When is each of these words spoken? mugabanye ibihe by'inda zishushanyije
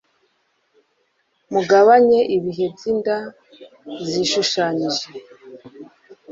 mugabanye 1.51 2.19
ibihe 2.35 2.65
by'inda 2.73 3.17
zishushanyije 4.09 5.05